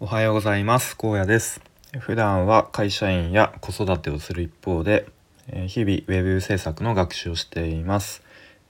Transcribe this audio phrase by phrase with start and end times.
[0.00, 0.96] おはようございます。
[0.96, 1.60] 高野です。
[1.98, 5.08] 普段は会社員や子育てをする一方で
[5.66, 8.22] 日々ウェブ制作の学習をしています。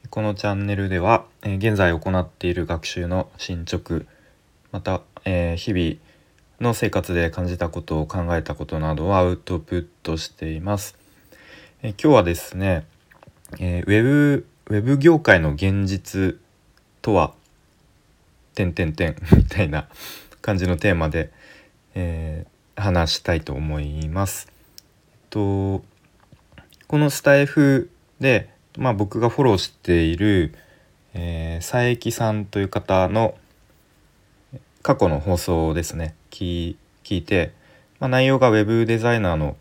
[0.09, 4.05] このチャンネルでは現在行っている学習の進捗
[4.73, 5.97] また日々
[6.63, 10.97] の生活で感じたことを考えたことなどをアウトプットしています。
[11.83, 12.87] 今日はですね
[13.53, 16.37] ウェブウェブ業界の現実
[17.03, 17.35] とは
[18.55, 19.89] 点点点みたいな
[20.43, 21.31] 感じのテーマで、
[21.95, 24.51] えー、話したいと思います。
[25.31, 25.83] と
[26.87, 30.55] このスタイフで、まあ、僕がフォローしている、
[31.15, 33.35] えー、佐伯さんという方の
[34.83, 36.77] 過去の放送ですね聞
[37.11, 37.53] いて、
[38.01, 39.57] まあ、内容がウェブデザイナーの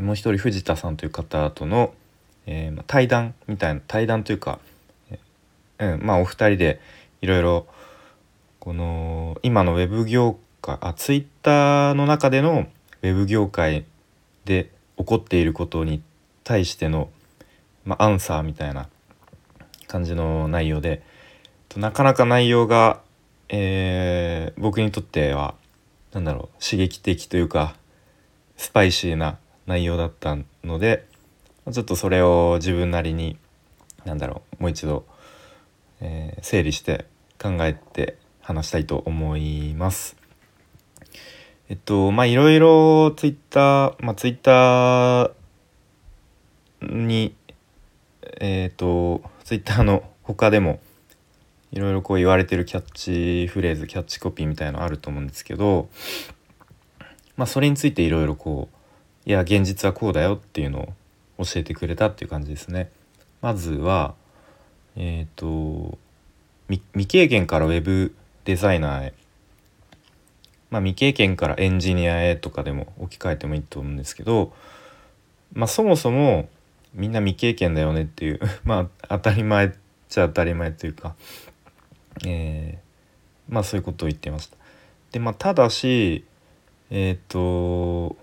[0.00, 1.94] もう一人藤田さんという方との、
[2.46, 4.58] えー、対談みたいな対談というか、
[5.78, 6.80] うん、まあお二人で
[7.20, 7.66] いろいろ
[8.60, 12.66] この今のウェブ業界あツイッターの中での
[13.02, 13.84] ウェブ業界
[14.44, 16.02] で起こっていることに
[16.42, 17.08] 対しての、
[17.84, 18.88] まあ、アンサーみたいな
[19.86, 21.02] 感じの内容で
[21.76, 23.00] なかなか内容が、
[23.48, 25.54] えー、僕にとっては
[26.12, 27.76] 何だろう刺激的というか
[28.56, 31.06] スパイシーな内容だったので
[31.70, 33.36] ちょっとそれを自分なりに
[34.04, 35.04] 何だろうもう一度、
[36.00, 37.04] えー、整理して
[37.40, 38.16] 考えて
[38.48, 40.16] 話したいと思います。
[41.68, 45.32] えっとまあいろいろツイッターまあツイッター
[46.80, 47.34] に
[48.40, 50.80] えっ、とツイッターの他でも
[51.72, 55.90] いろいろこう言われてるキャッチフレーズキャッチコピーみたいのあると思うんですけど
[57.36, 58.70] まあそれについていろいろこ
[59.26, 60.94] ういや現実はこうだよっていうの
[61.36, 62.90] を教えてくれたっていう感じですね。
[63.42, 64.14] まずは
[64.96, 65.98] えっ、と
[66.68, 68.14] 未経験からウェブ
[68.48, 69.14] デザイナーへ、
[70.70, 74.54] まあ、未経験からエンジニアへとかでも置き換えてもいいと思うんですけど、
[75.52, 76.48] まあ、そもそも
[76.94, 79.70] みんな未経験だよねっていう まあ当たり前っ
[80.08, 81.14] ちゃ当たり前というか、
[82.24, 84.56] えー、まあそういうことを言ってました。
[85.12, 86.24] でまあただし
[86.88, 88.16] えっ、ー、と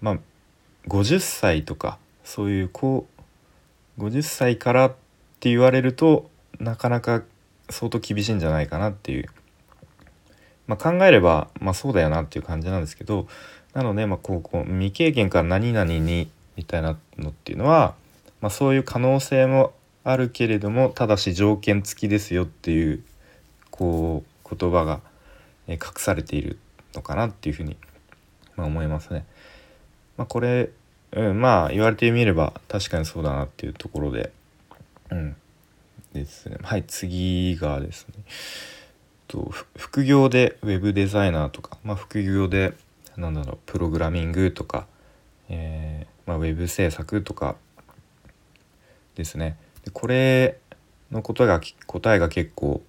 [0.00, 0.18] まあ
[0.88, 3.06] 50歳とかそういうこ
[3.98, 4.90] う50歳からっ
[5.38, 7.22] て言われるとなかなか
[7.72, 9.26] 相当厳しいんじゃないかなっていう、
[10.66, 13.26] まあ、考えれば、まあ、そうだよなっていう感じなんですけど
[13.74, 17.94] なので、まあ、こうこう未経験から何々にみたいなのっていうのは、
[18.40, 19.72] まあ、そういう可能性も
[20.04, 23.02] あるけれどもただし条件付きですよっていう
[23.70, 25.00] こう言葉が
[25.68, 26.58] 隠されている
[26.94, 27.76] のかなっていうふうに、
[28.56, 29.24] まあ、思いますね。
[30.16, 30.70] まあ、これ、
[31.12, 34.32] うん、まあ言われてみれば確かにそうだなっていうところで、
[35.10, 35.36] うん、
[36.12, 36.58] ですね。
[36.62, 38.24] はい次がですね。
[39.28, 42.74] と副業でウェブデザイナーとか、まあ、副業で
[43.16, 44.86] なんだろうプログラミングとか、
[45.48, 47.56] えーまあ、ウェブ制作とか
[49.14, 49.56] ですね。
[49.84, 50.58] でこれ
[51.10, 52.82] のことが答えが結構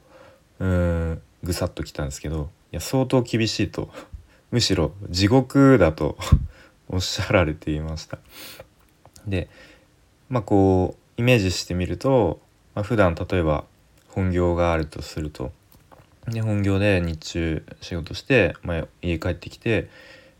[0.60, 3.90] うんぐさっときたんですけどいや相当厳しいと
[4.52, 6.18] むしろ地獄だと
[6.90, 8.20] おっしゃられていました。
[9.26, 9.50] で
[10.30, 12.42] まあこうイメージしてみると
[12.76, 13.66] まあ、普段例えば
[14.10, 15.52] 本業があるとすると
[16.28, 19.90] で本業で日中仕事して、まあ、家帰ってきて、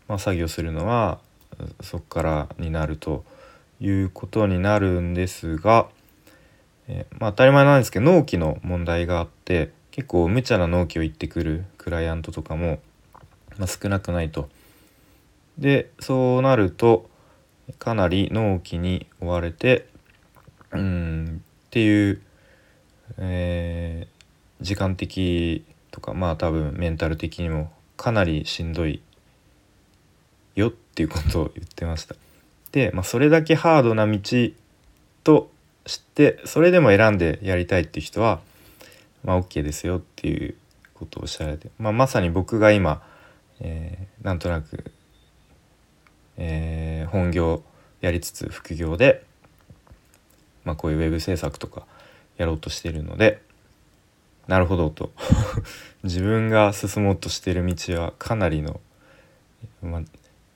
[0.08, 1.18] まあ、作業するのは
[1.82, 3.24] そこからになると
[3.80, 5.88] いうことになるんですが、
[6.88, 12.80] え、まあ、当たり前なんですけど納期の問題があって結構無茶な納期を言ってくるクライアントとかも、
[13.58, 14.48] まあ、少なくないと。
[15.58, 17.08] でそうなると
[17.78, 19.86] かなり納期に追われて
[20.72, 21.13] うん
[21.74, 22.20] っていう、
[23.18, 29.02] えー、時間的とかまあ多分メンタル的にもかなりしんどい
[30.54, 32.14] よっていうことを言ってました。
[32.70, 34.20] で、まあ、それだけハードな道
[35.24, 35.50] と
[35.84, 38.38] 知ってそれでも選んでやりたいっていう人は、
[39.24, 40.54] まあ、OK ですよっていう
[40.94, 43.02] ことをおっしゃられて、まあ、まさに僕が今、
[43.58, 44.92] えー、なんとなく、
[46.36, 47.64] えー、本業
[48.00, 49.24] やりつつ副業で
[50.64, 51.86] まあ、こういうウェブ制作とか
[52.36, 53.40] やろうとしているので
[54.46, 55.12] なるほどと
[56.04, 58.80] 自分が進もうとしている道はかなりの、
[59.82, 60.02] まあ、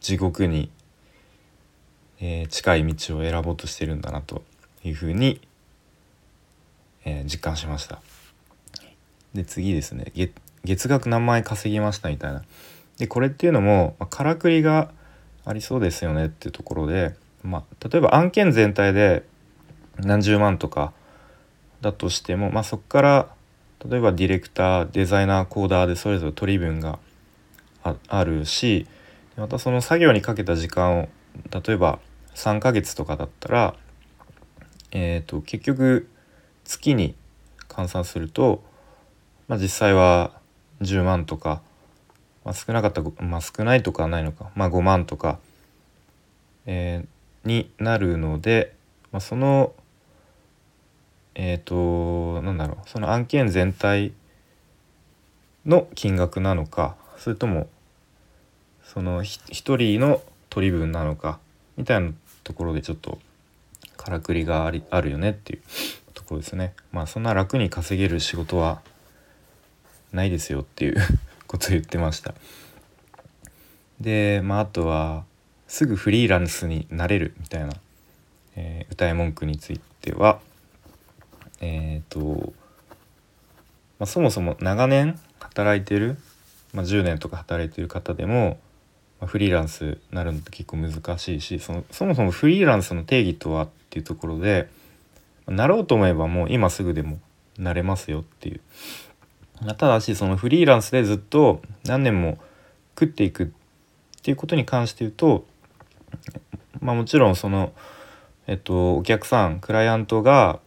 [0.01, 0.71] 地獄に、
[2.21, 4.43] えー、近い道を選ぼうとしてるんだなと
[4.85, 5.41] いうふうに、
[7.05, 8.01] えー、実感しました。
[9.35, 10.33] で次ですね月
[10.65, 12.45] 月額何万円稼ぎましたみたいな。
[12.99, 14.91] でこれっていうのも、まあ、からくりが
[15.45, 19.23] ありそうですよねっていうところで、まあ、例えば案件全体で
[20.01, 20.93] 何十万とか
[21.81, 23.29] だとしても、まあ、そこから
[23.87, 26.99] 例えばディレクターデザイナーコーダーでそれぞれ取り分が
[27.83, 28.87] あるし
[29.37, 31.09] またその作業にかけた時間を
[31.51, 32.01] 例えば
[32.35, 33.75] 3ヶ月とかだったら、
[34.91, 36.09] えーと、結局
[36.65, 37.15] 月に
[37.69, 38.63] 換算すると、
[39.47, 40.33] まあ、実際は
[40.81, 41.63] 10万とか、
[42.45, 45.39] まあ、少なかった、まあ、少ないとかはないのか、まあ、5万とか、
[46.67, 48.75] えー、になるので、
[49.13, 49.73] まあ、その
[51.39, 54.13] えっ、ー、となんだろうその案件全体
[55.65, 57.69] の金額なのかそれとも
[58.83, 60.21] その一人の
[60.51, 61.39] 取り分なのか
[61.77, 62.11] みたいな
[62.43, 63.19] ところでちょっと
[63.97, 65.63] からくりがありあるよねっていう
[66.15, 66.75] ところですね。
[66.91, 68.81] まあそんな楽に稼げる仕事は
[70.13, 70.97] ないですよっていう
[71.47, 72.35] ことを言ってました。
[74.01, 75.25] でまああとは
[75.69, 77.75] すぐフリーランスになれるみたいな、
[78.57, 80.41] えー、歌い文句については
[81.61, 82.53] えっ、ー、と、
[83.99, 86.17] まあ、そもそも長年働いてる、
[86.73, 88.59] まあ、10年とか働いてる方でも、
[89.21, 94.69] まあ、フリーランスになるのって結構難しいしそのそもそもフリーランスの定義とはっていうところで、
[95.47, 97.19] まあ、なろうと思えばもう今すぐでも
[97.59, 98.61] なれますよっていう。
[99.61, 102.39] まただしそのフリーランスでずっと何年も
[102.99, 103.49] 食っていくっ
[104.23, 105.45] ていうことに関して言うと
[106.81, 107.73] まあもちろんその
[108.47, 110.61] えっとお客さんクライアントが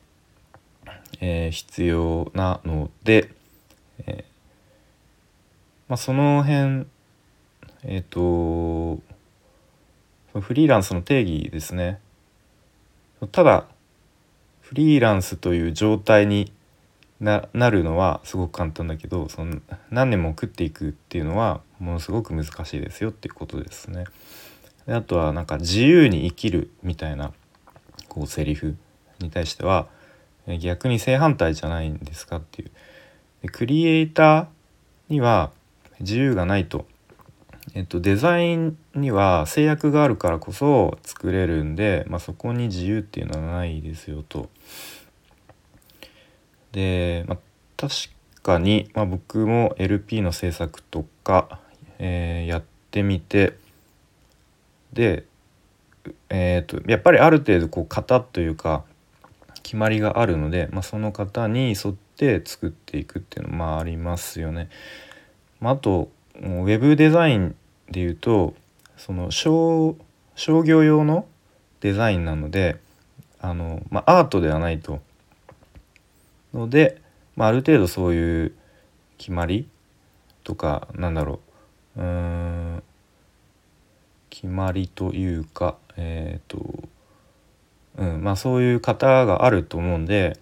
[1.21, 3.29] えー、必要なので、
[4.05, 4.31] えー、
[5.87, 6.85] まあ、その辺
[7.83, 9.01] えっ、ー、と
[10.39, 11.99] フリーランスの定義ですね
[13.31, 13.65] ただ
[14.61, 16.51] フリーランスという状態に
[17.19, 24.05] なるのはすごく簡単だけどその何年も食っていくっていうのはものすごく難しいですよっていうことですね。
[24.87, 27.31] であとはなんか自由に生きるみたいな
[28.07, 28.75] こうセリフ
[29.19, 29.87] に対しては
[30.59, 32.71] 逆に正反対じゃないんですかっていう。
[33.43, 35.51] でクリエイターには
[35.99, 36.85] 自由がないと。
[37.73, 44.49] えっと、デザインには制約があるからこそ作れるんで、まあ、そこに自由っていうのはないですよと。
[46.71, 47.37] で、まあ、
[47.77, 47.93] 確
[48.41, 51.59] かに、まあ、僕も LP の制作とか、
[51.99, 53.57] えー、やってみて
[54.91, 55.25] で、
[56.29, 58.83] えーとやっぱりある程度こう型というか
[59.63, 64.69] 決まりがあるので、まあ、その方に沿って作っていくっていうのもありますよね。
[65.59, 67.55] まあ、あとウェブデザイン
[67.89, 68.55] でいうと
[68.97, 69.95] その商
[70.35, 71.25] 商業用の
[71.81, 72.79] デザインなので
[73.39, 75.01] あの、まあ、アートではないと。
[76.53, 77.01] ので、
[77.35, 78.53] まあ、ある程度そういう
[79.17, 79.67] 決まり
[80.43, 81.39] とかなんだろ
[81.95, 82.83] ううん
[84.29, 86.89] 決まりというかえっ、ー、と
[87.97, 90.37] うんまあ、そういう方があると思うんで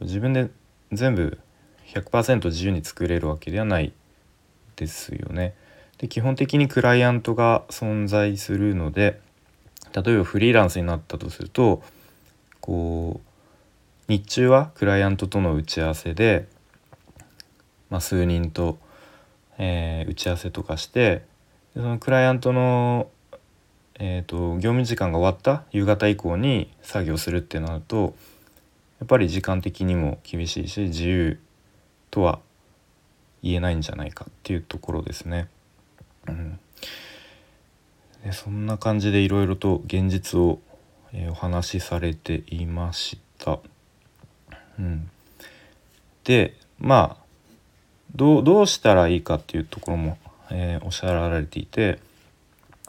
[0.00, 0.50] 自分で
[0.92, 1.38] 全部
[1.86, 3.92] 100%自由に作れるわけではない
[4.76, 5.54] ですよね。
[5.98, 9.20] で基本的にクライアントが存在するので
[9.92, 11.82] 例えばフリーランスになったとすると
[12.60, 13.30] こう
[14.10, 16.48] 日中はクライアントとの打ち合わせで、
[17.90, 18.78] まあ、数人と、
[19.58, 21.22] えー、打ち合わせとかして
[21.74, 23.08] そのクライアントの
[24.02, 28.14] えーと、業務時間が終わった夕方以降に作業するってなると
[28.98, 31.38] やっぱり時間的にも厳しいし自由
[32.10, 32.40] とは
[33.42, 35.48] 言えないんじゃないかっていうところですね。
[36.26, 36.58] うん、
[38.24, 40.60] でそんな感じでいろいろと現実を、
[41.12, 43.58] えー、お話しされていました。
[44.78, 45.10] うん、
[46.24, 47.24] でまあ
[48.14, 50.18] どうしたらいいかっていうところも、
[50.50, 51.98] えー、おっしゃられていて。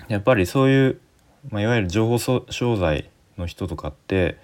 [0.08, 1.00] やっぱりそういう、
[1.50, 4.38] まあ、いわゆる情報商材の人とかって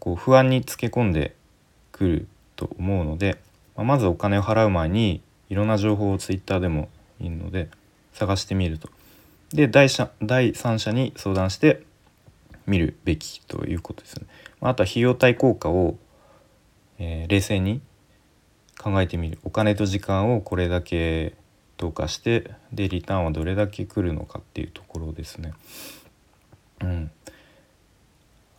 [0.00, 1.34] こう不安につけ込んで
[1.92, 3.38] くると思うので、
[3.76, 6.88] まあ、まずお金を払う前にいろんな情報をツイッターでも
[7.20, 7.68] いいので
[8.12, 8.88] 探してみると。
[9.50, 9.88] で第
[10.22, 11.82] 第三者に相談して
[12.66, 14.26] 見るべきということですね。
[14.60, 15.96] あとは費用対効果を、
[16.98, 17.80] えー、冷静に
[18.78, 21.34] 考えてみるお金と時間をこれだけ
[21.76, 25.52] とかしてでリターンはどれだけ来るのかっていうところですね。
[26.80, 27.10] うん、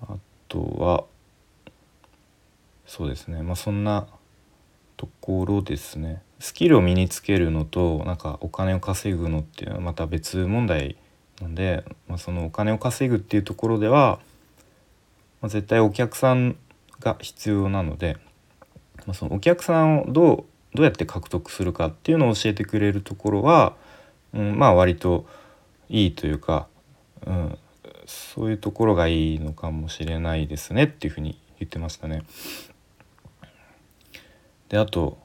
[0.02, 0.16] あ
[0.48, 1.04] とは
[2.86, 4.08] そうですねまあそんな
[4.96, 6.22] ところですね。
[6.40, 10.96] スキルを身につけるのとなんかお金を稼ぐのっていうのはまた別問題
[11.42, 14.20] なんで、まあ、そのお金を稼ぐっていうところでは、
[15.42, 16.56] まあ、絶対お客さん
[17.00, 18.18] が必要なので、
[19.06, 23.76] まあ、そのお客さんをどうどうやって獲得するかっていうのを教えてくれるところは、
[24.34, 25.26] うん、まあ割と
[25.90, 26.68] いいというか、
[27.26, 27.58] うん、
[28.06, 32.24] そういうところがいいのかもしれないですねっていうふうに言ってましたね。
[34.70, 35.18] であと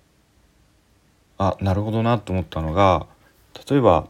[1.39, 3.07] あなるほどなと思ったのが
[3.69, 4.07] 例えば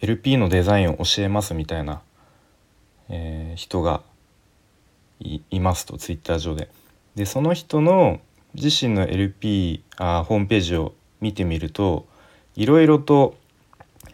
[0.00, 2.02] LP のデザインを教えますみたいな、
[3.08, 4.02] えー、人が
[5.20, 6.68] いますとツイッター上で。
[7.14, 8.20] でその人の
[8.54, 12.06] 自身の LP あホームページを見てみると
[12.56, 13.36] いろいろと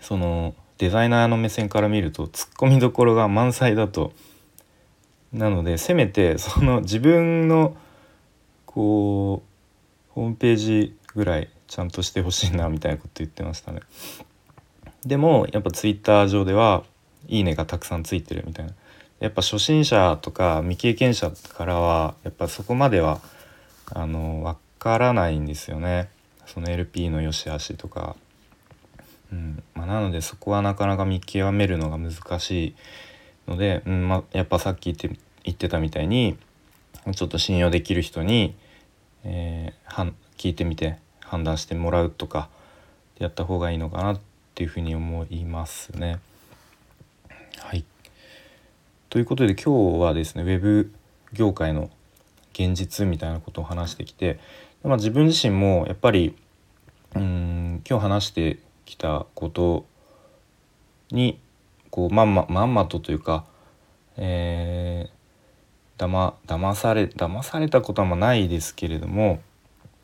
[0.00, 4.12] そのデザイナーの目線から見るとツッコミどころが満載だと。
[5.33, 7.76] なのでせめてその自分の
[8.64, 13.81] こうホームページぐらいちゃんとしてほしいなみたいなこと言ってましたね。
[15.05, 16.85] でもやっぱツイッター上では
[17.28, 18.73] 「いいね」がたくさんついてるみたいな。
[19.19, 23.21] やっぱ初心者とか未経験者からはやっぱそこまでは
[23.93, 26.09] あの分からないんですよね
[26.47, 28.16] その LP の良し悪しとか。
[29.33, 32.75] うんまあ、なのでそこはなかなか見極めるのが難しい
[33.49, 36.37] ので、うんまあ、やっぱさっき言って言ってたみたいに
[37.14, 38.55] ちょっと信用できる人に、
[39.25, 42.49] えー、はん聞いてみて判断してもらうとか
[43.19, 44.21] やった方がいいのかなっ
[44.55, 46.19] ていうふうに思いますね。
[47.59, 47.85] はい
[49.09, 50.93] ということで今日はですねウェブ
[51.33, 51.90] 業界の
[52.57, 54.41] 現実みたいなことを話してきて、
[54.83, 56.35] まあ、自分自身もやっぱり
[57.15, 59.85] うん今日話してきたこと
[61.11, 61.39] に
[61.91, 63.45] こうまんままんまとというか、
[64.17, 69.41] えー、だま騙され騙されたことはないですけれども、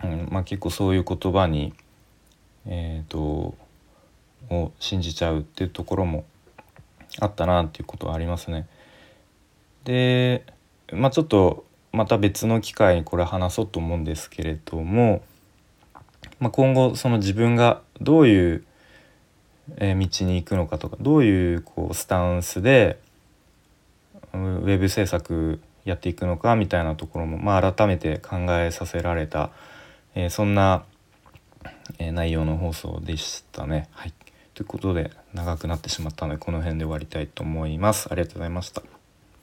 [0.04, 1.72] うんまあ、結構そういう言葉に、
[2.66, 3.54] えー、と
[4.50, 6.24] を信じちゃうっていうところも
[7.18, 8.66] あったなっていうことはありますね。
[9.84, 10.44] で
[10.92, 15.22] まあちょっとまた別の機会にこれ話そうと思うんですけれども、
[16.40, 18.64] まあ、今後その自分がどういう
[19.78, 22.98] 道に行くのかとかどういうこうスタンスで
[24.32, 29.50] ウェブ制作やっていくのかみたいなところも、まあ、改めて考えさせられた、
[30.14, 30.84] えー、そんな、
[31.98, 33.88] えー、内容の放送でしたね。
[33.90, 34.14] はい、
[34.54, 38.08] ということで長くなってしまったのでこの辺で終わりたいと思います。
[38.10, 39.01] ありがとうございました。